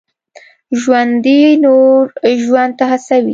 [0.81, 2.01] ژوندي نور
[2.47, 3.29] ژوند ته هڅوي